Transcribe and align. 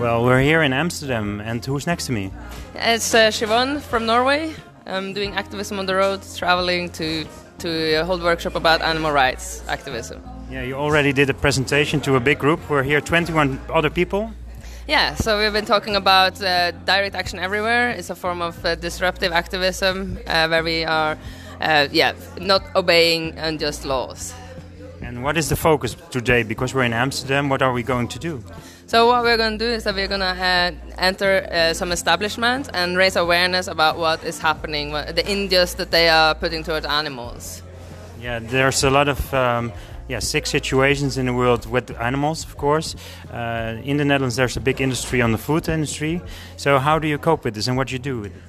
Well, 0.00 0.24
we're 0.24 0.40
here 0.40 0.62
in 0.62 0.72
Amsterdam, 0.72 1.40
and 1.40 1.64
who's 1.64 1.86
next 1.86 2.06
to 2.06 2.12
me? 2.12 2.32
It's 2.74 3.14
uh, 3.14 3.30
Siobhan 3.30 3.80
from 3.80 4.06
Norway. 4.06 4.52
I'm 4.86 5.14
doing 5.14 5.34
activism 5.34 5.78
on 5.78 5.86
the 5.86 5.94
road, 5.94 6.20
traveling 6.36 6.90
to 6.90 7.24
to 7.58 8.04
hold 8.04 8.22
workshop 8.22 8.56
about 8.56 8.82
animal 8.82 9.12
rights 9.12 9.62
activism. 9.68 10.20
Yeah, 10.50 10.62
you 10.62 10.74
already 10.74 11.12
did 11.12 11.30
a 11.30 11.34
presentation 11.34 12.00
to 12.00 12.16
a 12.16 12.20
big 12.20 12.38
group. 12.38 12.60
We're 12.68 12.82
here 12.82 13.00
21 13.00 13.60
other 13.72 13.88
people. 13.88 14.30
Yeah, 14.88 15.14
so 15.14 15.38
we've 15.38 15.52
been 15.52 15.64
talking 15.64 15.96
about 15.96 16.42
uh, 16.42 16.72
direct 16.84 17.14
action 17.14 17.38
everywhere. 17.38 17.90
It's 17.90 18.10
a 18.10 18.14
form 18.14 18.42
of 18.42 18.62
uh, 18.64 18.74
disruptive 18.74 19.32
activism 19.32 20.18
uh, 20.26 20.48
where 20.48 20.64
we 20.64 20.84
are, 20.84 21.16
uh, 21.60 21.86
yeah, 21.92 22.12
not 22.40 22.62
obeying 22.74 23.38
unjust 23.38 23.84
laws. 23.84 24.34
And 25.00 25.22
what 25.22 25.36
is 25.36 25.48
the 25.48 25.56
focus 25.56 25.96
today? 26.10 26.42
Because 26.42 26.74
we're 26.74 26.84
in 26.84 26.92
Amsterdam, 26.92 27.48
what 27.48 27.62
are 27.62 27.72
we 27.72 27.82
going 27.82 28.08
to 28.08 28.18
do? 28.18 28.42
So 28.86 29.06
what 29.06 29.22
we're 29.24 29.38
going 29.38 29.58
to 29.58 29.64
do 29.64 29.70
is 29.70 29.84
that 29.84 29.94
we're 29.94 30.08
going 30.08 30.20
to 30.20 30.26
uh, 30.26 30.72
enter 30.98 31.48
uh, 31.50 31.72
some 31.72 31.90
establishments 31.90 32.68
and 32.74 32.98
raise 32.98 33.16
awareness 33.16 33.66
about 33.66 33.96
what 33.96 34.22
is 34.24 34.38
happening, 34.38 34.92
what, 34.92 35.16
the 35.16 35.30
injustice 35.30 35.74
that 35.74 35.90
they 35.90 36.10
are 36.10 36.34
putting 36.34 36.62
towards 36.62 36.84
animals. 36.84 37.62
Yeah, 38.20 38.40
there's 38.40 38.84
a 38.84 38.90
lot 38.90 39.08
of 39.08 39.32
um, 39.32 39.72
yeah 40.08 40.18
sick 40.18 40.46
situations 40.46 41.16
in 41.16 41.26
the 41.26 41.32
world 41.32 41.66
with 41.66 41.98
animals, 41.98 42.44
of 42.44 42.56
course. 42.58 42.94
Uh, 43.32 43.80
in 43.84 43.96
the 43.96 44.04
Netherlands, 44.04 44.36
there's 44.36 44.56
a 44.56 44.60
big 44.60 44.80
industry 44.80 45.22
on 45.22 45.32
the 45.32 45.38
food 45.38 45.68
industry. 45.68 46.20
So 46.56 46.78
how 46.78 46.98
do 46.98 47.08
you 47.08 47.18
cope 47.18 47.44
with 47.44 47.54
this, 47.54 47.68
and 47.68 47.76
what 47.78 47.88
do 47.88 47.94
you 47.94 47.98
do 47.98 48.20
with 48.20 48.36
it? 48.36 48.42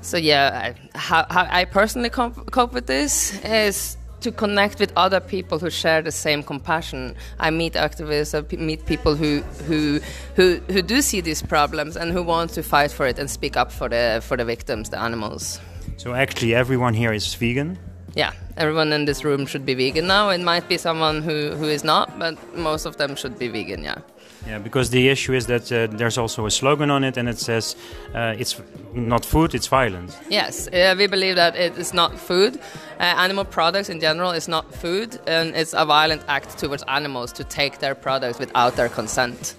So 0.00 0.16
yeah, 0.16 0.72
I, 0.94 0.98
how, 0.98 1.26
how 1.28 1.46
I 1.50 1.64
personally 1.66 2.08
cope, 2.08 2.50
cope 2.50 2.72
with 2.72 2.86
this 2.86 3.38
is 3.44 3.96
to 4.20 4.32
connect 4.32 4.80
with 4.80 4.92
other 4.96 5.20
people 5.20 5.58
who 5.58 5.70
share 5.70 6.02
the 6.02 6.12
same 6.12 6.42
compassion. 6.42 7.14
I 7.38 7.50
meet 7.50 7.74
activists, 7.74 8.34
I 8.34 8.56
meet 8.56 8.86
people 8.86 9.14
who, 9.14 9.40
who, 9.66 10.00
who, 10.34 10.56
who 10.68 10.82
do 10.82 11.00
see 11.02 11.20
these 11.20 11.42
problems 11.42 11.96
and 11.96 12.12
who 12.12 12.22
want 12.22 12.50
to 12.52 12.62
fight 12.62 12.90
for 12.90 13.06
it 13.06 13.18
and 13.18 13.30
speak 13.30 13.56
up 13.56 13.70
for 13.70 13.88
the, 13.88 14.20
for 14.24 14.36
the 14.36 14.44
victims, 14.44 14.90
the 14.90 14.98
animals. 14.98 15.60
So 15.96 16.14
actually, 16.14 16.54
everyone 16.54 16.94
here 16.94 17.12
is 17.12 17.34
vegan. 17.34 17.78
Yeah, 18.14 18.32
everyone 18.56 18.92
in 18.92 19.04
this 19.04 19.24
room 19.24 19.46
should 19.46 19.64
be 19.64 19.74
vegan 19.74 20.06
now. 20.06 20.30
It 20.30 20.40
might 20.40 20.68
be 20.68 20.78
someone 20.78 21.22
who, 21.22 21.50
who 21.56 21.64
is 21.64 21.84
not, 21.84 22.18
but 22.18 22.36
most 22.56 22.86
of 22.86 22.96
them 22.96 23.14
should 23.16 23.38
be 23.38 23.48
vegan, 23.48 23.84
yeah. 23.84 23.98
Yeah, 24.46 24.58
because 24.58 24.90
the 24.90 25.08
issue 25.08 25.34
is 25.34 25.46
that 25.46 25.70
uh, 25.72 25.88
there's 25.96 26.16
also 26.16 26.46
a 26.46 26.50
slogan 26.50 26.90
on 26.90 27.04
it, 27.04 27.16
and 27.16 27.28
it 27.28 27.38
says 27.38 27.76
uh, 28.14 28.34
it's 28.38 28.60
not 28.94 29.24
food, 29.24 29.54
it's 29.54 29.66
violence. 29.66 30.16
Yes, 30.30 30.68
uh, 30.68 30.94
we 30.96 31.06
believe 31.06 31.36
that 31.36 31.56
it 31.56 31.76
is 31.76 31.92
not 31.92 32.18
food. 32.18 32.56
Uh, 33.00 33.02
animal 33.02 33.44
products 33.44 33.88
in 33.88 34.00
general 34.00 34.30
is 34.30 34.48
not 34.48 34.74
food, 34.74 35.18
and 35.26 35.54
it's 35.54 35.74
a 35.74 35.84
violent 35.84 36.22
act 36.28 36.58
towards 36.58 36.82
animals 36.84 37.32
to 37.32 37.44
take 37.44 37.78
their 37.78 37.94
products 37.94 38.38
without 38.38 38.76
their 38.76 38.88
consent. 38.88 39.56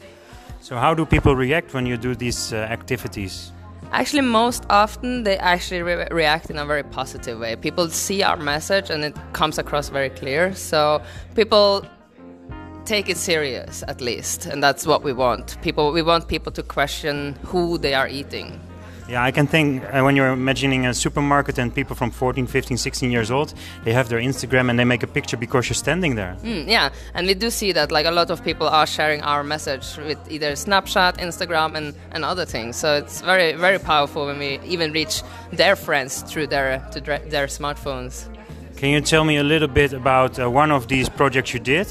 So, 0.61 0.77
how 0.77 0.94
do 0.94 1.05
people 1.05 1.35
react 1.35 1.73
when 1.73 1.85
you 1.85 1.97
do 1.97 2.16
these 2.16 2.53
uh, 2.53 2.57
activities? 2.57 3.52
Actually, 3.91 4.22
most 4.22 4.66
often 4.69 5.23
they 5.23 5.38
actually 5.38 5.81
re- 5.81 6.07
react 6.11 6.50
in 6.50 6.57
a 6.57 6.66
very 6.66 6.83
positive 6.83 7.39
way. 7.39 7.55
People 7.55 7.89
see 7.89 8.22
our 8.22 8.38
message 8.38 8.91
and 8.91 9.03
it 9.03 9.16
comes 9.33 9.57
across 9.57 9.89
very 9.89 10.09
clear. 10.09 10.53
So 10.53 11.02
people 11.33 11.85
take 12.89 13.07
it 13.07 13.17
serious 13.17 13.83
at 13.87 14.01
least, 14.01 14.47
and 14.47 14.63
that's 14.63 14.87
what 14.87 15.03
we 15.03 15.13
want. 15.13 15.61
People, 15.61 15.91
we 15.91 16.01
want 16.01 16.27
people 16.27 16.51
to 16.51 16.63
question 16.63 17.37
who 17.45 17.77
they 17.77 17.93
are 17.93 18.07
eating. 18.07 18.59
Yeah, 19.07 19.23
I 19.23 19.31
can 19.31 19.45
think 19.45 19.83
uh, 19.83 20.01
when 20.01 20.15
you're 20.15 20.33
imagining 20.33 20.87
a 20.87 20.93
supermarket 20.93 21.59
and 21.59 21.73
people 21.73 21.95
from 21.95 22.09
14, 22.09 22.47
15, 22.47 22.77
16 22.77 23.11
years 23.11 23.29
old, 23.29 23.53
they 23.83 23.93
have 23.93 24.09
their 24.09 24.19
Instagram 24.19 24.71
and 24.71 24.79
they 24.79 24.85
make 24.85 25.03
a 25.03 25.07
picture 25.07 25.37
because 25.37 25.69
you're 25.69 25.75
standing 25.75 26.15
there. 26.15 26.35
Mm, 26.41 26.67
yeah, 26.67 26.89
and 27.13 27.27
we 27.27 27.35
do 27.35 27.51
see 27.51 27.71
that 27.73 27.91
like 27.91 28.07
a 28.07 28.11
lot 28.11 28.31
of 28.31 28.43
people 28.43 28.67
are 28.67 28.87
sharing 28.87 29.21
our 29.21 29.43
message 29.43 29.97
with 29.97 30.19
either 30.27 30.53
Snapchat, 30.53 31.17
Instagram, 31.17 31.75
and, 31.75 31.93
and 32.11 32.25
other 32.25 32.45
things. 32.45 32.75
So 32.75 32.95
it's 32.95 33.21
very 33.21 33.53
very 33.53 33.79
powerful 33.79 34.25
when 34.25 34.39
we 34.39 34.59
even 34.66 34.91
reach 34.94 35.22
their 35.51 35.75
friends 35.75 36.23
through 36.23 36.47
their 36.47 36.79
to 36.94 37.01
their 37.01 37.47
smartphones. 37.47 38.28
Can 38.78 38.89
you 38.89 39.01
tell 39.01 39.25
me 39.25 39.38
a 39.38 39.44
little 39.44 39.67
bit 39.67 39.94
about 39.94 40.39
uh, 40.39 40.49
one 40.49 40.72
of 40.72 40.88
these 40.88 41.09
projects 41.09 41.53
you 41.53 41.59
did? 41.59 41.88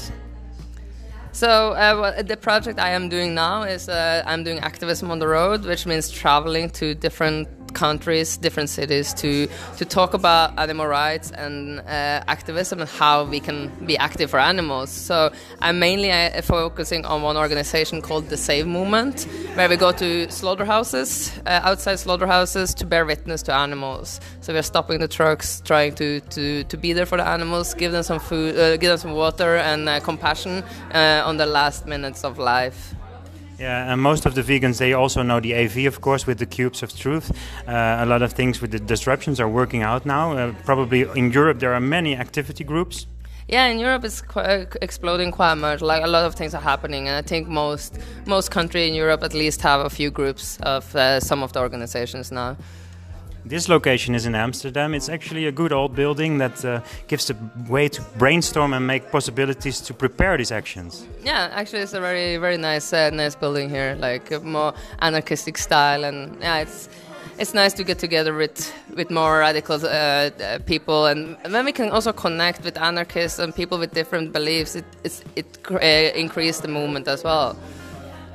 So 1.31 1.73
uh, 1.73 2.21
the 2.21 2.37
project 2.37 2.79
I 2.79 2.89
am 2.89 3.07
doing 3.07 3.33
now 3.35 3.63
is 3.63 3.87
uh, 3.87 4.23
I'm 4.25 4.43
doing 4.43 4.59
activism 4.59 5.11
on 5.11 5.19
the 5.19 5.27
road, 5.27 5.63
which 5.63 5.85
means 5.85 6.09
traveling 6.09 6.69
to 6.71 6.95
different 6.95 7.47
countries, 7.73 8.37
different 8.37 8.69
cities 8.69 9.13
to 9.15 9.47
to 9.77 9.85
talk 9.85 10.13
about 10.13 10.57
animal 10.59 10.87
rights 10.87 11.31
and 11.31 11.79
uh, 11.79 12.23
activism 12.27 12.81
and 12.81 12.89
how 12.89 13.25
we 13.25 13.39
can 13.39 13.71
be 13.85 13.97
active 13.97 14.29
for 14.29 14.39
animals. 14.39 14.89
So 14.89 15.31
I'm 15.61 15.79
mainly 15.79 16.11
uh, 16.11 16.41
focusing 16.41 17.05
on 17.05 17.21
one 17.21 17.37
organization 17.37 18.01
called 18.01 18.29
the 18.29 18.37
Save 18.37 18.67
Movement, 18.67 19.23
where 19.55 19.69
we 19.69 19.75
go 19.75 19.91
to 19.91 20.29
slaughterhouses, 20.31 21.31
uh, 21.45 21.61
outside 21.63 21.97
slaughterhouses, 21.99 22.73
to 22.75 22.85
bear 22.85 23.05
witness 23.05 23.41
to 23.43 23.53
animals. 23.53 24.19
So 24.41 24.53
we're 24.53 24.63
stopping 24.63 24.99
the 24.99 25.07
trucks, 25.07 25.61
trying 25.65 25.95
to, 25.95 26.19
to, 26.19 26.63
to 26.63 26.77
be 26.77 26.93
there 26.93 27.05
for 27.05 27.17
the 27.17 27.27
animals, 27.27 27.73
give 27.73 27.91
them 27.91 28.03
some 28.03 28.19
food, 28.19 28.57
uh, 28.57 28.77
give 28.77 28.89
them 28.89 28.97
some 28.97 29.13
water 29.13 29.57
and 29.57 29.87
uh, 29.87 29.99
compassion 29.99 30.63
uh, 30.93 31.23
on 31.25 31.37
the 31.37 31.45
last 31.45 31.85
minutes 31.85 32.23
of 32.23 32.37
life. 32.37 32.95
Yeah, 33.59 33.91
and 33.91 34.01
most 34.01 34.25
of 34.25 34.35
the 34.35 34.41
vegans 34.41 34.77
they 34.77 34.93
also 34.93 35.21
know 35.21 35.41
the 35.41 35.53
AV, 35.53 35.85
of 35.85 35.99
course, 35.99 36.25
with 36.25 36.39
the 36.39 36.45
cubes 36.45 36.81
of 36.81 36.95
truth. 36.95 37.29
Uh, 37.67 37.97
a 37.99 38.05
lot 38.05 38.21
of 38.21 38.31
things 38.31 38.61
with 38.61 38.71
the 38.71 38.79
disruptions 38.79 39.39
are 39.39 39.49
working 39.49 39.83
out 39.83 40.05
now. 40.05 40.31
Uh, 40.31 40.53
probably 40.63 41.01
in 41.15 41.31
Europe 41.31 41.59
there 41.59 41.73
are 41.73 41.81
many 41.81 42.15
activity 42.15 42.63
groups. 42.63 43.05
Yeah, 43.49 43.65
in 43.65 43.79
Europe 43.79 44.05
it's 44.05 44.21
quite 44.21 44.75
exploding 44.81 45.31
quite 45.31 45.55
much. 45.55 45.81
Like 45.81 46.03
a 46.03 46.07
lot 46.07 46.23
of 46.23 46.35
things 46.35 46.53
are 46.53 46.61
happening, 46.61 47.09
and 47.09 47.17
I 47.17 47.27
think 47.27 47.49
most 47.49 47.99
most 48.25 48.49
countries 48.49 48.87
in 48.87 48.95
Europe 48.95 49.23
at 49.23 49.33
least 49.33 49.61
have 49.61 49.81
a 49.81 49.89
few 49.89 50.09
groups 50.09 50.57
of 50.61 50.95
uh, 50.95 51.19
some 51.19 51.43
of 51.43 51.51
the 51.51 51.59
organizations 51.59 52.31
now. 52.31 52.55
This 53.45 53.69
location 53.69 54.15
is 54.15 54.25
in 54.25 54.35
Amsterdam. 54.35 54.93
It's 54.93 55.09
actually 55.09 55.47
a 55.47 55.51
good 55.51 55.71
old 55.71 55.95
building 55.95 56.37
that 56.39 56.63
uh, 56.65 56.81
gives 57.07 57.29
a 57.29 57.35
way 57.69 57.87
to 57.89 58.01
brainstorm 58.17 58.73
and 58.73 58.85
make 58.85 59.11
possibilities 59.11 59.79
to 59.81 59.93
prepare 59.93 60.37
these 60.37 60.51
actions. 60.51 61.07
Yeah, 61.23 61.49
actually, 61.53 61.81
it's 61.81 61.93
a 61.93 62.01
very 62.01 62.37
very 62.37 62.57
nice 62.57 62.93
uh, 62.93 63.09
nice 63.09 63.35
building 63.35 63.69
here, 63.69 63.95
like 63.99 64.43
more 64.43 64.73
anarchistic 64.99 65.57
style, 65.57 66.03
and 66.03 66.37
yeah, 66.41 66.59
it's 66.59 66.89
it's 67.37 67.53
nice 67.53 67.73
to 67.73 67.83
get 67.83 67.99
together 67.99 68.33
with 68.33 68.73
with 68.95 69.09
more 69.09 69.39
radical 69.39 69.75
uh, 69.75 69.87
uh 69.87 70.59
people, 70.65 71.05
and 71.05 71.37
then 71.45 71.65
we 71.65 71.71
can 71.71 71.89
also 71.89 72.11
connect 72.11 72.63
with 72.63 72.77
anarchists 72.77 73.39
and 73.39 73.55
people 73.55 73.79
with 73.79 73.93
different 73.93 74.33
beliefs. 74.33 74.75
It 74.75 74.85
it 75.35 75.57
uh, 75.71 75.79
increases 76.19 76.61
the 76.61 76.67
movement 76.67 77.07
as 77.07 77.23
well. 77.23 77.55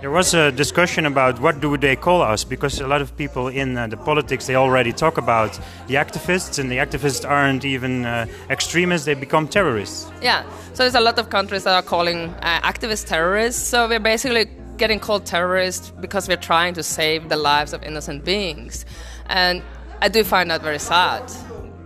There 0.05 0.11
was 0.11 0.35
a 0.35 0.53
discussion 0.53 1.07
about 1.07 1.41
what 1.41 1.61
do 1.61 1.79
they 1.79 1.97
call 1.97 2.21
us 2.21 2.45
because 2.45 2.79
a 2.79 2.87
lot 2.87 3.01
of 3.01 3.17
people 3.17 3.49
in 3.49 3.75
uh, 3.75 3.87
the 3.87 3.97
politics 3.97 4.47
they 4.47 4.55
already 4.55 4.93
talk 4.93 5.17
about 5.17 5.59
the 5.87 5.95
activists 5.95 6.59
and 6.59 6.71
the 6.71 6.77
activists 6.77 7.27
aren't 7.27 7.65
even 7.65 8.05
uh, 8.05 8.27
extremists 8.51 9.07
they 9.07 9.15
become 9.15 9.49
terrorists. 9.49 10.13
Yeah, 10.21 10.45
so 10.75 10.83
there's 10.83 10.95
a 10.95 11.01
lot 11.01 11.19
of 11.19 11.31
countries 11.31 11.65
that 11.65 11.73
are 11.73 11.81
calling 11.81 12.29
uh, 12.43 12.61
activists 12.61 13.07
terrorists. 13.07 13.63
So 13.63 13.89
we're 13.89 13.99
basically 13.99 14.45
getting 14.77 15.01
called 15.01 15.25
terrorists 15.25 15.91
because 16.03 16.29
we're 16.29 16.37
trying 16.53 16.75
to 16.75 16.83
save 16.83 17.31
the 17.31 17.37
lives 17.37 17.73
of 17.73 17.83
innocent 17.83 18.27
beings, 18.27 18.85
and 19.31 19.63
I 20.03 20.09
do 20.09 20.23
find 20.23 20.51
that 20.51 20.61
very 20.61 20.81
sad 20.81 21.23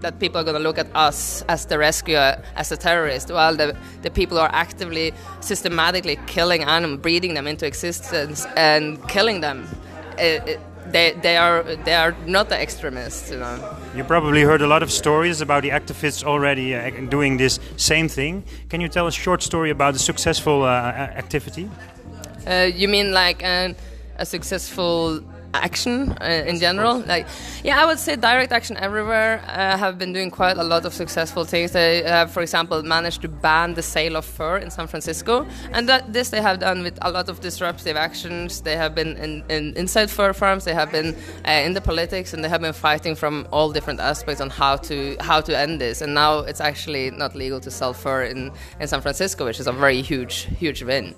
that 0.00 0.18
people 0.18 0.40
are 0.40 0.44
going 0.44 0.56
to 0.56 0.62
look 0.62 0.78
at 0.78 0.88
us 0.94 1.42
as 1.48 1.66
the 1.66 1.78
rescuer, 1.78 2.42
as 2.56 2.68
the 2.68 2.76
terrorist, 2.76 3.30
while 3.30 3.56
the, 3.56 3.76
the 4.02 4.10
people 4.10 4.38
are 4.38 4.50
actively, 4.52 5.12
systematically 5.40 6.18
killing 6.26 6.62
animals, 6.64 7.00
breeding 7.00 7.34
them 7.34 7.46
into 7.46 7.66
existence, 7.66 8.46
and 8.56 9.06
killing 9.08 9.40
them. 9.40 9.66
It, 10.18 10.48
it, 10.48 10.60
they, 10.92 11.12
they 11.20 11.36
are 11.36 11.62
they 11.84 11.94
are 11.94 12.16
not 12.26 12.48
the 12.48 12.60
extremists, 12.60 13.30
you 13.30 13.38
know. 13.38 13.76
You 13.94 14.04
probably 14.04 14.42
heard 14.42 14.62
a 14.62 14.66
lot 14.66 14.82
of 14.82 14.90
stories 14.90 15.40
about 15.40 15.62
the 15.62 15.70
activists 15.70 16.24
already 16.24 16.74
uh, 16.74 16.90
doing 17.10 17.36
this 17.36 17.60
same 17.76 18.08
thing. 18.08 18.44
Can 18.70 18.80
you 18.80 18.88
tell 18.88 19.06
a 19.06 19.12
short 19.12 19.42
story 19.42 19.70
about 19.70 19.94
a 19.96 19.98
successful 19.98 20.62
uh, 20.62 20.68
activity? 20.68 21.68
Uh, 22.46 22.70
you 22.74 22.88
mean 22.88 23.12
like 23.12 23.42
an, 23.42 23.76
a 24.16 24.24
successful 24.24 25.22
action 25.54 26.16
uh, 26.20 26.44
in 26.46 26.58
general. 26.58 26.98
Like, 27.00 27.26
yeah, 27.64 27.82
I 27.82 27.86
would 27.86 27.98
say 27.98 28.16
direct 28.16 28.52
action 28.52 28.76
everywhere 28.76 29.42
uh, 29.46 29.76
have 29.76 29.98
been 29.98 30.12
doing 30.12 30.30
quite 30.30 30.56
a 30.56 30.64
lot 30.64 30.84
of 30.84 30.92
successful 30.92 31.44
things. 31.44 31.72
They 31.72 32.02
have, 32.02 32.30
for 32.30 32.42
example, 32.42 32.82
managed 32.82 33.22
to 33.22 33.28
ban 33.28 33.74
the 33.74 33.82
sale 33.82 34.16
of 34.16 34.24
fur 34.24 34.58
in 34.58 34.70
San 34.70 34.86
Francisco, 34.86 35.46
and 35.72 35.88
that 35.88 36.12
this 36.12 36.30
they 36.30 36.42
have 36.42 36.58
done 36.58 36.82
with 36.82 36.98
a 37.02 37.10
lot 37.10 37.28
of 37.28 37.40
disruptive 37.40 37.96
actions. 37.96 38.60
They 38.60 38.76
have 38.76 38.94
been 38.94 39.16
in, 39.16 39.44
in 39.48 39.74
inside 39.76 40.10
fur 40.10 40.32
farms. 40.32 40.64
They 40.64 40.74
have 40.74 40.92
been 40.92 41.16
uh, 41.46 41.50
in 41.50 41.74
the 41.74 41.80
politics, 41.80 42.34
and 42.34 42.44
they 42.44 42.48
have 42.48 42.60
been 42.60 42.72
fighting 42.72 43.14
from 43.14 43.46
all 43.50 43.72
different 43.72 44.00
aspects 44.00 44.40
on 44.40 44.50
how 44.50 44.76
to 44.76 45.16
how 45.20 45.40
to 45.40 45.56
end 45.56 45.80
this. 45.80 46.02
And 46.02 46.14
now 46.14 46.40
it's 46.40 46.60
actually 46.60 47.10
not 47.10 47.34
legal 47.34 47.60
to 47.60 47.70
sell 47.70 47.92
fur 47.92 48.24
in 48.24 48.50
in 48.80 48.88
San 48.88 49.00
Francisco, 49.00 49.44
which 49.44 49.60
is 49.60 49.66
a 49.66 49.72
very 49.72 50.02
huge 50.02 50.48
huge 50.58 50.82
win. 50.82 51.14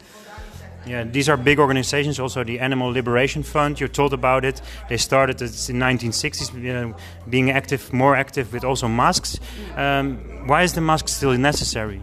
Yeah, 0.91 1.05
these 1.05 1.29
are 1.29 1.37
big 1.37 1.61
organizations. 1.61 2.19
Also, 2.19 2.43
the 2.43 2.59
Animal 2.59 2.91
Liberation 2.91 3.45
Front. 3.45 3.81
You 3.81 3.87
told 3.87 4.13
about 4.13 4.45
it. 4.45 4.61
They 4.89 4.97
started 4.97 5.41
it 5.41 5.71
in 5.71 5.77
1960s, 5.79 6.53
you 6.53 6.73
know, 6.73 6.97
being 7.29 7.53
active, 7.53 7.93
more 7.93 8.17
active 8.17 8.53
with 8.53 8.65
also 8.65 8.89
masks. 8.89 9.39
Um, 9.77 10.19
why 10.49 10.65
is 10.65 10.73
the 10.73 10.81
mask 10.81 11.07
still 11.07 11.39
necessary? 11.39 12.01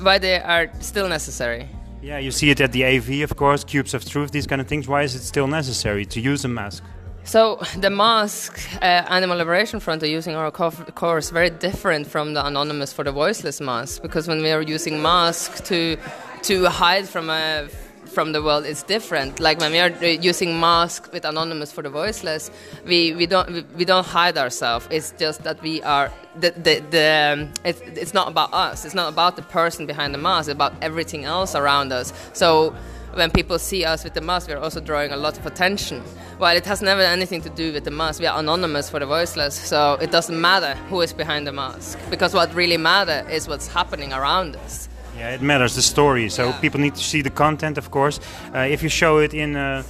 Why 0.00 0.16
they 0.16 0.40
are 0.40 0.70
still 0.80 1.06
necessary? 1.06 1.68
Yeah, 2.00 2.16
you 2.16 2.30
see 2.30 2.48
it 2.48 2.62
at 2.62 2.72
the 2.72 2.82
AV, 2.84 3.22
of 3.22 3.36
course, 3.36 3.62
Cubes 3.62 3.92
of 3.92 4.08
Truth, 4.08 4.30
these 4.30 4.46
kind 4.46 4.62
of 4.62 4.68
things. 4.68 4.88
Why 4.88 5.02
is 5.02 5.14
it 5.14 5.20
still 5.22 5.46
necessary 5.46 6.06
to 6.06 6.18
use 6.18 6.46
a 6.46 6.48
mask? 6.48 6.82
So 7.24 7.58
the 7.76 7.90
mask 7.90 8.58
uh, 8.80 8.84
Animal 8.84 9.36
Liberation 9.36 9.80
Front 9.80 10.02
are 10.02 10.06
using 10.06 10.34
our 10.34 10.50
course 10.50 11.30
very 11.30 11.50
different 11.50 12.06
from 12.06 12.34
the 12.34 12.46
anonymous 12.46 12.92
for 12.92 13.04
the 13.04 13.10
voiceless 13.10 13.60
mask 13.60 14.00
because 14.00 14.28
when 14.28 14.42
we 14.42 14.50
are 14.52 14.62
using 14.62 15.02
mask 15.02 15.64
to 15.64 15.98
to 16.46 16.70
hide 16.70 17.08
from 17.08 17.28
a 17.28 17.68
from 18.06 18.30
the 18.32 18.40
world 18.40 18.64
is 18.64 18.84
different. 18.84 19.40
Like 19.40 19.58
when 19.58 19.72
we 19.72 19.80
are 19.80 19.90
using 19.90 20.60
mask 20.60 21.12
with 21.12 21.24
anonymous 21.24 21.72
for 21.72 21.82
the 21.82 21.90
voiceless, 21.90 22.50
we, 22.86 23.14
we 23.14 23.26
don't 23.26 23.50
we, 23.50 23.62
we 23.78 23.84
don't 23.84 24.06
hide 24.06 24.38
ourselves. 24.38 24.86
It's 24.90 25.10
just 25.18 25.42
that 25.42 25.60
we 25.60 25.82
are 25.82 26.10
the 26.38 26.52
the, 26.52 26.74
the 26.90 27.06
um, 27.32 27.52
it's, 27.64 27.80
it's 27.80 28.14
not 28.14 28.28
about 28.28 28.54
us. 28.54 28.84
It's 28.84 28.94
not 28.94 29.12
about 29.12 29.34
the 29.34 29.42
person 29.42 29.86
behind 29.86 30.14
the 30.14 30.18
mask. 30.18 30.48
It's 30.48 30.54
about 30.54 30.74
everything 30.80 31.24
else 31.24 31.56
around 31.56 31.92
us. 31.92 32.12
So 32.32 32.74
when 33.14 33.30
people 33.32 33.58
see 33.58 33.84
us 33.84 34.04
with 34.04 34.14
the 34.14 34.20
mask, 34.20 34.48
we're 34.48 34.58
also 34.58 34.80
drawing 34.80 35.10
a 35.10 35.16
lot 35.16 35.36
of 35.38 35.46
attention. 35.46 36.00
While 36.38 36.56
it 36.56 36.66
has 36.66 36.80
never 36.80 37.00
anything 37.00 37.42
to 37.42 37.50
do 37.50 37.72
with 37.72 37.84
the 37.84 37.90
mask, 37.90 38.20
we 38.20 38.26
are 38.26 38.38
anonymous 38.38 38.88
for 38.88 39.00
the 39.00 39.06
voiceless, 39.06 39.54
so 39.54 39.94
it 39.94 40.10
doesn't 40.12 40.38
matter 40.38 40.74
who 40.90 41.00
is 41.00 41.12
behind 41.12 41.46
the 41.46 41.52
mask. 41.52 41.98
Because 42.08 42.34
what 42.34 42.54
really 42.54 42.76
matters 42.76 43.28
is 43.32 43.48
what's 43.48 43.66
happening 43.66 44.12
around 44.12 44.54
us. 44.56 44.88
Yeah, 45.16 45.34
it 45.34 45.42
matters 45.42 45.74
the 45.74 45.82
story. 45.82 46.28
So 46.28 46.48
yeah. 46.48 46.60
people 46.60 46.80
need 46.80 46.94
to 46.94 47.02
see 47.02 47.22
the 47.22 47.30
content, 47.30 47.78
of 47.78 47.90
course. 47.90 48.20
Uh, 48.54 48.58
if 48.58 48.82
you 48.82 48.88
show 48.88 49.18
it 49.18 49.32
in, 49.32 49.56
uh, 49.56 49.82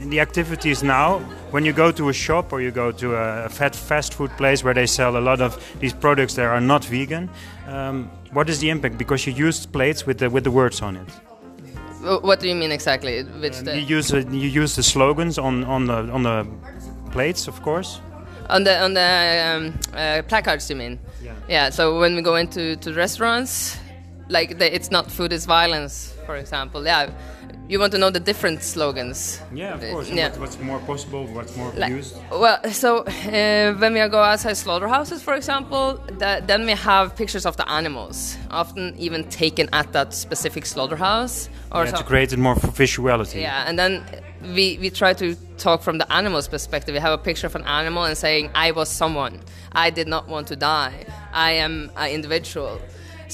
in, 0.00 0.10
the 0.10 0.20
activities 0.20 0.82
now, 0.82 1.20
when 1.50 1.64
you 1.64 1.72
go 1.72 1.90
to 1.92 2.08
a 2.10 2.12
shop 2.12 2.52
or 2.52 2.60
you 2.60 2.70
go 2.70 2.92
to 2.92 3.14
a 3.14 3.48
fat 3.48 3.74
fast 3.74 4.14
food 4.14 4.30
place 4.36 4.62
where 4.62 4.74
they 4.74 4.86
sell 4.86 5.16
a 5.16 5.20
lot 5.20 5.40
of 5.40 5.58
these 5.80 5.94
products 5.94 6.34
that 6.34 6.46
are 6.46 6.60
not 6.60 6.84
vegan, 6.84 7.30
um, 7.66 8.10
what 8.32 8.50
is 8.50 8.58
the 8.58 8.68
impact? 8.68 8.98
Because 8.98 9.26
you 9.26 9.32
use 9.32 9.66
plates 9.66 10.06
with 10.06 10.18
the 10.18 10.28
with 10.28 10.44
the 10.44 10.50
words 10.50 10.82
on 10.82 10.96
it. 10.96 11.08
What 12.22 12.40
do 12.40 12.48
you 12.48 12.54
mean 12.54 12.70
exactly? 12.70 13.22
Which 13.22 13.56
um, 13.60 13.68
you 13.68 13.96
use 13.96 14.12
uh, 14.12 14.18
you 14.30 14.48
use 14.48 14.76
the 14.76 14.82
slogans 14.82 15.38
on 15.38 15.64
on 15.64 15.86
the 15.86 16.12
on 16.12 16.22
the 16.24 16.46
plates, 17.10 17.48
of 17.48 17.62
course. 17.62 18.00
On 18.50 18.64
the 18.64 18.84
on 18.84 18.92
the 18.92 19.10
um, 19.56 19.72
uh, 19.94 20.22
placards, 20.28 20.68
you 20.68 20.76
mean? 20.76 20.98
Yeah. 21.22 21.32
Yeah. 21.48 21.70
So 21.70 21.98
when 21.98 22.14
we 22.14 22.20
go 22.20 22.36
into 22.36 22.76
to 22.76 22.92
restaurants, 22.92 23.78
like 24.28 24.58
the, 24.58 24.74
it's 24.74 24.90
not 24.90 25.10
food 25.10 25.32
is 25.32 25.46
violence, 25.46 26.14
for 26.26 26.36
example. 26.36 26.84
Yeah. 26.84 27.10
You 27.66 27.78
want 27.78 27.92
to 27.92 27.98
know 27.98 28.10
the 28.10 28.20
different 28.20 28.62
slogans? 28.62 29.40
Yeah, 29.54 29.74
of 29.74 29.80
course. 29.80 30.10
Yeah. 30.10 30.28
What, 30.30 30.40
what's 30.40 30.58
more 30.58 30.78
possible? 30.80 31.26
What's 31.28 31.56
more 31.56 31.72
like, 31.72 31.90
used? 31.90 32.14
Well, 32.30 32.62
so 32.70 32.98
uh, 33.04 33.72
when 33.74 33.94
we 33.94 34.06
go 34.08 34.22
outside 34.22 34.58
slaughterhouses, 34.58 35.22
for 35.22 35.34
example, 35.34 35.98
that, 36.18 36.46
then 36.46 36.66
we 36.66 36.72
have 36.72 37.16
pictures 37.16 37.46
of 37.46 37.56
the 37.56 37.66
animals, 37.70 38.36
often 38.50 38.94
even 38.98 39.24
taken 39.30 39.70
at 39.72 39.92
that 39.92 40.12
specific 40.12 40.66
slaughterhouse. 40.66 41.48
Or 41.72 41.84
yeah, 41.84 41.92
so. 41.92 41.96
to 41.98 42.04
create 42.04 42.34
it 42.34 42.38
more 42.38 42.54
for 42.54 42.66
visuality. 42.66 43.40
Yeah, 43.40 43.64
and 43.66 43.78
then 43.78 44.04
we, 44.42 44.76
we 44.78 44.90
try 44.90 45.14
to 45.14 45.34
talk 45.56 45.80
from 45.80 45.96
the 45.96 46.12
animal's 46.12 46.48
perspective. 46.48 46.92
We 46.92 47.00
have 47.00 47.18
a 47.18 47.22
picture 47.22 47.46
of 47.46 47.54
an 47.56 47.64
animal 47.64 48.04
and 48.04 48.16
saying, 48.16 48.50
I 48.54 48.72
was 48.72 48.90
someone. 48.90 49.40
I 49.72 49.88
did 49.88 50.06
not 50.06 50.28
want 50.28 50.48
to 50.48 50.56
die. 50.56 51.06
I 51.32 51.52
am 51.52 51.90
an 51.96 52.10
individual. 52.10 52.78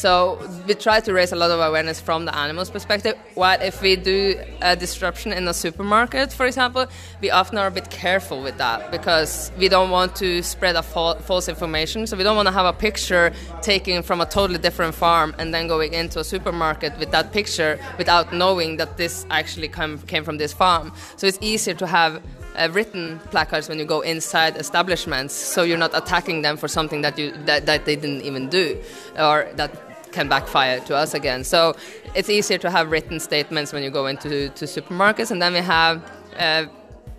So 0.00 0.40
we 0.66 0.72
try 0.72 1.00
to 1.00 1.12
raise 1.12 1.30
a 1.30 1.36
lot 1.36 1.50
of 1.50 1.60
awareness 1.60 2.00
from 2.00 2.24
the 2.24 2.34
animal's 2.34 2.70
perspective. 2.70 3.18
While 3.34 3.60
if 3.60 3.82
we 3.82 3.96
do 3.96 4.40
a 4.62 4.74
disruption 4.74 5.30
in 5.30 5.46
a 5.46 5.52
supermarket, 5.52 6.32
for 6.32 6.46
example, 6.46 6.86
we 7.20 7.30
often 7.30 7.58
are 7.58 7.66
a 7.66 7.70
bit 7.70 7.90
careful 7.90 8.40
with 8.40 8.56
that 8.56 8.90
because 8.90 9.52
we 9.58 9.68
don't 9.68 9.90
want 9.90 10.16
to 10.16 10.42
spread 10.42 10.74
a 10.74 10.82
false 10.82 11.50
information. 11.50 12.06
So 12.06 12.16
we 12.16 12.22
don't 12.22 12.34
want 12.34 12.48
to 12.48 12.52
have 12.52 12.64
a 12.64 12.72
picture 12.72 13.30
taken 13.60 14.02
from 14.02 14.22
a 14.22 14.24
totally 14.24 14.58
different 14.58 14.94
farm 14.94 15.34
and 15.38 15.52
then 15.52 15.68
going 15.68 15.92
into 15.92 16.18
a 16.20 16.24
supermarket 16.24 16.98
with 16.98 17.10
that 17.10 17.30
picture 17.30 17.78
without 17.98 18.32
knowing 18.32 18.78
that 18.78 18.96
this 18.96 19.26
actually 19.28 19.68
come, 19.68 19.98
came 19.98 20.24
from 20.24 20.38
this 20.38 20.54
farm. 20.54 20.94
So 21.16 21.26
it's 21.26 21.38
easier 21.42 21.74
to 21.74 21.86
have 21.86 22.22
uh, 22.56 22.68
written 22.72 23.20
placards 23.30 23.68
when 23.68 23.78
you 23.78 23.84
go 23.84 24.00
inside 24.00 24.56
establishments, 24.56 25.34
so 25.34 25.62
you're 25.62 25.78
not 25.78 25.94
attacking 25.94 26.40
them 26.40 26.56
for 26.56 26.68
something 26.68 27.02
that 27.02 27.18
you 27.18 27.32
that, 27.44 27.66
that 27.66 27.84
they 27.84 27.96
didn't 27.96 28.22
even 28.22 28.48
do, 28.48 28.76
or 29.16 29.48
that 29.54 29.89
can 30.12 30.28
backfire 30.28 30.80
to 30.80 30.96
us 30.96 31.14
again. 31.14 31.44
So 31.44 31.74
it's 32.14 32.28
easier 32.28 32.58
to 32.58 32.70
have 32.70 32.90
written 32.90 33.20
statements 33.20 33.72
when 33.72 33.82
you 33.82 33.90
go 33.90 34.06
into 34.06 34.48
to 34.50 34.64
supermarkets, 34.64 35.30
and 35.30 35.40
then 35.40 35.52
we 35.52 35.60
have. 35.60 36.02
Uh, 36.36 36.66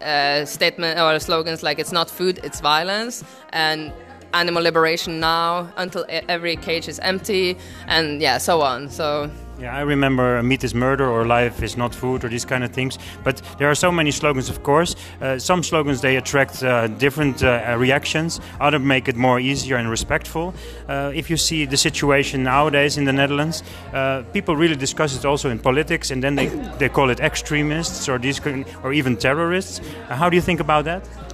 uh, 0.01 0.45
statement 0.45 0.99
or 0.99 1.19
slogans 1.19 1.61
like 1.61 1.77
"It's 1.77 1.91
not 1.91 2.09
food, 2.09 2.39
it's 2.43 2.59
violence," 2.59 3.23
and 3.53 3.93
"Animal 4.33 4.63
liberation 4.63 5.19
now" 5.19 5.71
until 5.77 6.05
every 6.09 6.55
cage 6.55 6.87
is 6.87 6.97
empty, 6.99 7.55
and 7.87 8.19
yeah, 8.19 8.39
so 8.39 8.61
on. 8.61 8.89
So 8.89 9.29
yeah, 9.59 9.75
I 9.75 9.81
remember 9.81 10.41
meat 10.43 10.63
is 10.63 10.73
murder 10.73 11.07
or 11.07 11.25
life 11.25 11.61
is 11.61 11.77
not 11.77 11.93
food 11.93 12.23
or 12.23 12.29
these 12.29 12.45
kind 12.45 12.63
of 12.63 12.71
things. 12.71 12.97
But 13.23 13.41
there 13.57 13.69
are 13.69 13.75
so 13.75 13.91
many 13.91 14.11
slogans, 14.11 14.49
of 14.49 14.63
course. 14.63 14.95
Uh, 15.21 15.37
some 15.37 15.63
slogans 15.63 16.01
they 16.01 16.15
attract 16.15 16.63
uh, 16.63 16.87
different 16.87 17.43
uh, 17.43 17.75
reactions. 17.77 18.39
Others 18.59 18.81
make 18.81 19.07
it 19.07 19.15
more 19.15 19.39
easier 19.39 19.77
and 19.77 19.89
respectful. 19.89 20.53
Uh, 20.87 21.11
if 21.13 21.29
you 21.29 21.37
see 21.37 21.65
the 21.65 21.77
situation 21.77 22.43
nowadays 22.43 22.97
in 22.97 23.05
the 23.05 23.13
Netherlands, 23.13 23.63
uh, 23.93 24.23
people 24.33 24.55
really 24.55 24.75
discuss 24.75 25.15
it 25.15 25.25
also 25.25 25.49
in 25.49 25.59
politics, 25.59 26.11
and 26.11 26.23
then 26.23 26.35
they 26.35 26.47
they 26.79 26.89
call 26.89 27.09
it 27.09 27.19
extremists 27.19 28.09
or 28.09 28.17
these 28.17 28.41
or 28.83 28.93
even 28.93 29.15
terrorists. 29.15 29.79
Uh, 30.09 30.15
how 30.15 30.29
do 30.29 30.35
you 30.35 30.41
think 30.41 30.59
about 30.59 30.85
that? 30.85 31.30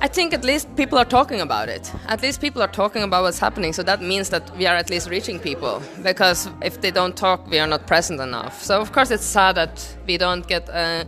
I 0.00 0.06
think 0.06 0.32
at 0.32 0.44
least 0.44 0.76
people 0.76 0.96
are 0.96 1.04
talking 1.04 1.40
about 1.40 1.68
it. 1.68 1.92
At 2.06 2.22
least 2.22 2.40
people 2.40 2.62
are 2.62 2.68
talking 2.68 3.02
about 3.02 3.24
what's 3.24 3.40
happening. 3.40 3.72
So 3.72 3.82
that 3.82 4.00
means 4.00 4.28
that 4.30 4.48
we 4.56 4.64
are 4.66 4.76
at 4.76 4.90
least 4.90 5.10
reaching 5.10 5.40
people. 5.40 5.82
Because 6.02 6.48
if 6.62 6.80
they 6.80 6.92
don't 6.92 7.16
talk, 7.16 7.44
we 7.50 7.58
are 7.58 7.66
not 7.66 7.86
present 7.88 8.20
enough. 8.20 8.62
So 8.62 8.80
of 8.80 8.92
course 8.92 9.10
it's 9.10 9.24
sad 9.24 9.56
that 9.56 9.96
we 10.06 10.16
don't 10.16 10.46
get 10.46 10.68
uh, 10.70 11.04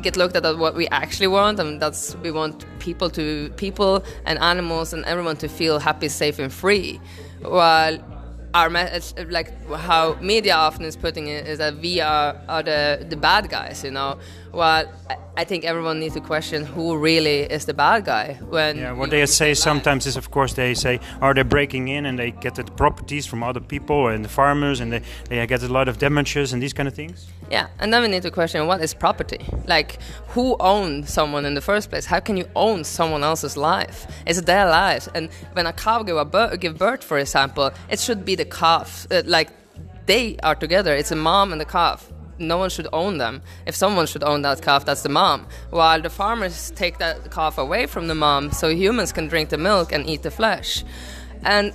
get 0.00 0.16
looked 0.16 0.34
at 0.34 0.58
what 0.58 0.74
we 0.74 0.88
actually 0.88 1.28
want, 1.28 1.60
and 1.60 1.80
that's 1.80 2.16
we 2.16 2.32
want 2.32 2.66
people 2.80 3.10
to 3.10 3.50
people 3.56 4.02
and 4.26 4.38
animals 4.40 4.92
and 4.92 5.04
everyone 5.04 5.36
to 5.36 5.48
feel 5.48 5.78
happy, 5.78 6.08
safe, 6.08 6.38
and 6.40 6.52
free. 6.52 7.00
While 7.42 7.98
our 8.54 8.68
message, 8.68 9.28
like 9.30 9.50
how 9.70 10.14
media 10.20 10.54
often 10.54 10.84
is 10.84 10.96
putting 10.96 11.28
it, 11.28 11.46
is 11.46 11.58
that 11.58 11.78
we 11.78 12.00
are, 12.00 12.36
are 12.48 12.62
the, 12.62 13.06
the 13.08 13.16
bad 13.16 13.48
guys, 13.48 13.82
you 13.84 13.90
know. 13.90 14.18
Well, 14.52 14.92
I 15.34 15.44
think 15.44 15.64
everyone 15.64 15.98
needs 15.98 16.12
to 16.14 16.20
question 16.20 16.66
who 16.66 16.98
really 16.98 17.40
is 17.40 17.64
the 17.64 17.72
bad 17.72 18.04
guy. 18.04 18.38
When 18.50 18.76
yeah, 18.76 18.92
what 18.92 19.08
they 19.08 19.24
say 19.24 19.54
sometimes 19.54 20.06
is, 20.06 20.18
of 20.18 20.30
course, 20.30 20.52
they 20.52 20.74
say, 20.74 21.00
are 21.22 21.32
they 21.32 21.42
breaking 21.42 21.88
in 21.88 22.04
and 22.04 22.18
they 22.18 22.32
get 22.32 22.56
the 22.56 22.64
properties 22.64 23.24
from 23.24 23.42
other 23.42 23.60
people 23.60 24.08
and 24.08 24.22
the 24.22 24.28
farmers 24.28 24.80
and 24.80 24.92
they, 24.92 25.02
they 25.30 25.46
get 25.46 25.62
a 25.62 25.68
lot 25.68 25.88
of 25.88 25.96
damages 25.96 26.52
and 26.52 26.62
these 26.62 26.74
kind 26.74 26.86
of 26.86 26.94
things? 26.94 27.28
Yeah, 27.50 27.68
and 27.78 27.92
then 27.92 28.02
we 28.02 28.08
need 28.08 28.22
to 28.22 28.30
question 28.30 28.66
what 28.66 28.82
is 28.82 28.92
property? 28.92 29.40
Like, 29.66 29.98
who 30.28 30.56
owns 30.60 31.10
someone 31.10 31.46
in 31.46 31.54
the 31.54 31.62
first 31.62 31.88
place? 31.88 32.04
How 32.04 32.20
can 32.20 32.36
you 32.36 32.46
own 32.54 32.84
someone 32.84 33.24
else's 33.24 33.56
life? 33.56 34.06
It's 34.26 34.42
their 34.42 34.66
life. 34.66 35.08
And 35.14 35.30
when 35.54 35.66
a 35.66 35.72
cow 35.72 36.02
give, 36.02 36.18
a 36.18 36.26
birth, 36.26 36.60
give 36.60 36.76
birth, 36.76 37.02
for 37.02 37.18
example, 37.18 37.70
it 37.88 37.98
should 38.00 38.26
be 38.26 38.34
the 38.34 38.41
calf. 38.44 39.06
Uh, 39.10 39.22
like, 39.26 39.50
they 40.06 40.36
are 40.42 40.54
together. 40.54 40.94
It's 40.94 41.10
a 41.10 41.16
mom 41.16 41.52
and 41.52 41.62
a 41.62 41.64
calf 41.64 42.12
no 42.42 42.58
one 42.58 42.70
should 42.70 42.88
own 42.92 43.18
them. 43.18 43.42
If 43.66 43.74
someone 43.74 44.06
should 44.06 44.24
own 44.24 44.42
that 44.42 44.62
calf, 44.62 44.84
that's 44.84 45.02
the 45.02 45.08
mom. 45.08 45.46
While 45.70 46.00
the 46.00 46.10
farmers 46.10 46.72
take 46.72 46.98
that 46.98 47.30
calf 47.30 47.58
away 47.58 47.86
from 47.86 48.08
the 48.08 48.14
mom 48.14 48.52
so 48.52 48.68
humans 48.68 49.12
can 49.12 49.28
drink 49.28 49.48
the 49.50 49.58
milk 49.58 49.92
and 49.92 50.08
eat 50.08 50.22
the 50.22 50.30
flesh. 50.30 50.84
And 51.44 51.72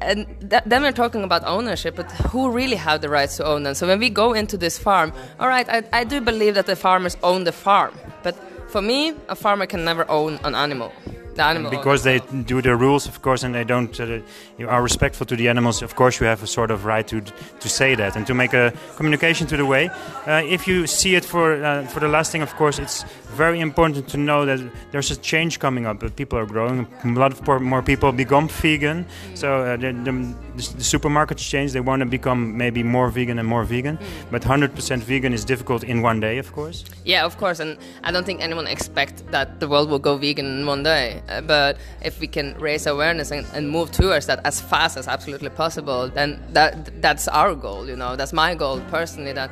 and 0.00 0.26
th- 0.50 0.62
then 0.66 0.82
we're 0.82 0.92
talking 0.92 1.24
about 1.24 1.44
ownership, 1.46 1.96
but 1.96 2.10
who 2.30 2.50
really 2.50 2.76
have 2.76 3.00
the 3.00 3.08
rights 3.08 3.38
to 3.38 3.46
own 3.46 3.62
them? 3.62 3.74
So 3.74 3.86
when 3.86 3.98
we 3.98 4.10
go 4.10 4.34
into 4.34 4.58
this 4.58 4.76
farm, 4.76 5.12
all 5.40 5.48
right, 5.48 5.66
I, 5.68 5.82
I 5.92 6.04
do 6.04 6.20
believe 6.20 6.56
that 6.56 6.66
the 6.66 6.76
farmers 6.76 7.16
own 7.22 7.44
the 7.44 7.52
farm, 7.52 7.94
but 8.22 8.34
for 8.68 8.82
me, 8.82 9.14
a 9.28 9.36
farmer 9.36 9.64
can 9.66 9.84
never 9.84 10.10
own 10.10 10.38
an 10.44 10.54
animal 10.54 10.92
the 11.34 11.44
animal. 11.44 11.70
because 11.70 12.02
they 12.02 12.20
do 12.46 12.60
the 12.62 12.76
rules, 12.76 13.06
of 13.06 13.22
course, 13.22 13.42
and 13.42 13.54
they 13.54 13.64
don't 13.64 13.98
uh, 14.00 14.20
you 14.58 14.68
are 14.68 14.82
respectful 14.82 15.26
to 15.26 15.36
the 15.36 15.48
animals. 15.48 15.82
Of 15.82 15.94
course, 15.94 16.20
you 16.20 16.26
have 16.26 16.42
a 16.42 16.46
sort 16.46 16.70
of 16.70 16.84
right 16.84 17.06
to 17.08 17.20
to 17.20 17.68
say 17.68 17.94
that 17.94 18.16
and 18.16 18.26
to 18.26 18.34
make 18.34 18.54
a 18.54 18.72
communication 18.96 19.46
to 19.48 19.56
the 19.56 19.66
way. 19.66 19.90
Uh, 20.26 20.42
if 20.44 20.66
you 20.68 20.86
see 20.86 21.14
it 21.14 21.24
for 21.24 21.64
uh, 21.64 21.86
for 21.86 22.00
the 22.00 22.08
last 22.08 22.32
thing, 22.32 22.42
of 22.42 22.54
course, 22.56 22.78
it's 22.78 23.04
very 23.34 23.60
important 23.60 24.08
to 24.08 24.16
know 24.16 24.46
that 24.46 24.60
there's 24.92 25.10
a 25.10 25.16
change 25.16 25.58
coming 25.58 25.86
up. 25.86 26.00
That 26.00 26.16
people 26.16 26.38
are 26.38 26.46
growing. 26.46 26.86
A 27.04 27.08
lot 27.08 27.32
of 27.32 27.62
more 27.62 27.82
people 27.82 28.12
become 28.12 28.48
vegan. 28.48 29.04
Mm. 29.04 29.38
So 29.38 29.48
uh, 29.62 29.76
the, 29.76 29.92
the, 29.92 30.12
the, 30.56 30.62
supermarkets 30.62 31.38
change. 31.38 31.72
They 31.72 31.80
want 31.80 32.00
to 32.00 32.06
become 32.06 32.56
maybe 32.56 32.82
more 32.82 33.08
vegan 33.10 33.38
and 33.38 33.48
more 33.48 33.64
vegan. 33.64 33.98
Mm. 33.98 34.04
But 34.30 34.42
100% 34.42 34.98
vegan 34.98 35.32
is 35.32 35.44
difficult 35.44 35.84
in 35.84 36.02
one 36.02 36.20
day, 36.20 36.38
of 36.38 36.52
course. 36.52 36.84
Yeah, 37.04 37.24
of 37.24 37.36
course. 37.36 37.60
And 37.60 37.78
I 38.02 38.12
don't 38.12 38.24
think 38.24 38.40
anyone 38.40 38.66
expects 38.66 39.22
that 39.30 39.60
the 39.60 39.68
world 39.68 39.90
will 39.90 39.98
go 39.98 40.16
vegan 40.16 40.46
in 40.46 40.66
one 40.66 40.82
day. 40.82 41.22
Uh, 41.28 41.40
but 41.40 41.76
if 42.02 42.20
we 42.20 42.26
can 42.26 42.54
raise 42.58 42.86
awareness 42.86 43.30
and, 43.30 43.46
and, 43.54 43.70
move 43.70 43.90
towards 43.90 44.26
that 44.26 44.40
as 44.44 44.60
fast 44.60 44.96
as 44.96 45.08
absolutely 45.08 45.48
possible, 45.48 46.08
then 46.08 46.42
that 46.52 47.00
that's 47.00 47.28
our 47.28 47.54
goal. 47.54 47.88
You 47.88 47.96
know, 47.96 48.14
that's 48.16 48.32
my 48.32 48.54
goal 48.54 48.80
personally. 48.90 49.32
That 49.32 49.50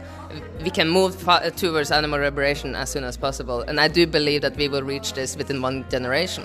we 0.62 0.70
can 0.70 0.88
move 0.88 1.16
towards 1.56 1.90
animal 1.90 2.20
liberation 2.20 2.74
as 2.74 2.90
soon 2.90 3.04
as 3.04 3.16
possible, 3.16 3.62
and 3.62 3.80
I 3.80 3.88
do 3.88 4.06
believe 4.06 4.42
that 4.42 4.56
we 4.56 4.68
will 4.68 4.82
reach 4.82 5.14
this 5.14 5.36
within 5.36 5.62
one 5.62 5.84
generation. 5.88 6.44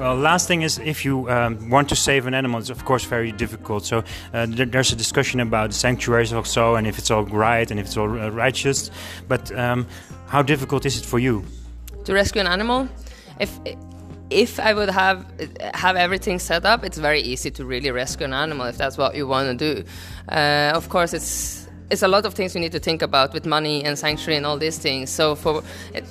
Well, 0.00 0.16
last 0.16 0.48
thing 0.48 0.62
is 0.62 0.78
if 0.78 1.04
you 1.04 1.28
um, 1.28 1.68
want 1.68 1.90
to 1.90 1.94
save 1.94 2.26
an 2.26 2.32
animal, 2.32 2.58
it's 2.58 2.70
of 2.70 2.86
course 2.86 3.04
very 3.04 3.32
difficult. 3.32 3.84
So 3.84 3.98
uh, 4.32 4.46
there, 4.48 4.64
there's 4.64 4.92
a 4.92 4.96
discussion 4.96 5.40
about 5.40 5.74
sanctuaries 5.74 6.32
also, 6.32 6.76
and 6.76 6.86
if 6.86 6.98
it's 6.98 7.10
all 7.10 7.24
right 7.24 7.70
and 7.70 7.78
if 7.78 7.84
it's 7.84 7.98
all 7.98 8.18
uh, 8.18 8.30
righteous. 8.30 8.90
But 9.28 9.52
um, 9.52 9.86
how 10.28 10.40
difficult 10.40 10.86
is 10.86 10.96
it 10.96 11.04
for 11.04 11.18
you? 11.18 11.44
To 12.04 12.14
rescue 12.14 12.40
an 12.40 12.46
animal, 12.46 12.88
if 13.38 13.50
if 14.30 14.60
I 14.60 14.72
would 14.72 14.90
have 14.90 15.26
have 15.74 15.96
everything 15.96 16.38
set 16.38 16.64
up, 16.64 16.84
it's 16.84 16.98
very 16.98 17.20
easy 17.20 17.50
to 17.52 17.64
really 17.64 17.90
rescue 17.90 18.24
an 18.24 18.32
animal 18.32 18.66
if 18.66 18.78
that's 18.78 18.96
what 18.96 19.14
you 19.14 19.26
want 19.26 19.58
to 19.58 19.74
do. 19.74 19.84
Uh, 20.28 20.72
of 20.74 20.88
course, 20.88 21.12
it's 21.12 21.68
it's 21.90 22.02
a 22.02 22.08
lot 22.08 22.24
of 22.24 22.34
things 22.34 22.54
you 22.54 22.60
need 22.60 22.72
to 22.72 22.78
think 22.78 23.02
about 23.02 23.32
with 23.32 23.44
money 23.44 23.84
and 23.84 23.98
sanctuary 23.98 24.36
and 24.36 24.46
all 24.46 24.56
these 24.56 24.78
things. 24.78 25.10
So 25.10 25.34
for 25.34 25.62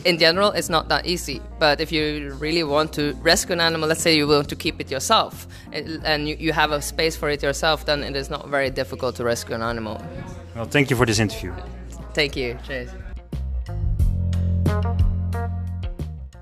in 0.03 0.19
general, 0.19 0.51
it's 0.51 0.69
not 0.69 0.89
that 0.89 1.05
easy. 1.05 1.41
But 1.57 1.79
if 1.79 1.91
you 1.91 2.35
really 2.39 2.63
want 2.63 2.93
to 2.93 3.13
rescue 3.21 3.53
an 3.53 3.61
animal, 3.61 3.87
let's 3.87 4.01
say 4.01 4.15
you 4.15 4.27
want 4.27 4.49
to 4.49 4.55
keep 4.55 4.81
it 4.81 4.91
yourself, 4.91 5.47
and 5.71 6.27
you, 6.27 6.35
you 6.37 6.51
have 6.51 6.71
a 6.71 6.81
space 6.81 7.15
for 7.15 7.29
it 7.29 7.41
yourself, 7.41 7.85
then 7.85 8.03
it 8.03 8.15
is 8.15 8.29
not 8.29 8.49
very 8.49 8.69
difficult 8.69 9.15
to 9.15 9.23
rescue 9.23 9.55
an 9.55 9.61
animal. 9.61 10.03
Well, 10.55 10.65
thank 10.65 10.89
you 10.89 10.97
for 10.97 11.05
this 11.05 11.19
interview. 11.19 11.53
Thank 12.13 12.35
you. 12.35 12.57
Cheers. 12.67 12.89